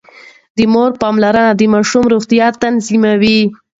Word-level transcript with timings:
د 0.57 0.59
مور 0.73 0.91
پاملرنه 1.01 1.53
د 1.55 1.61
ماشوم 1.73 2.03
روغتيا 2.13 2.47
تضمينوي. 2.61 3.39